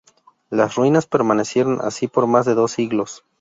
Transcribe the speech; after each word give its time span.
Las 0.49 0.73
ruinas 0.77 1.05
permanecieron 1.05 1.79
así 1.79 2.07
por 2.07 2.25
más 2.25 2.47
de 2.47 2.55
dos 2.55 2.71
siglos. 2.71 3.23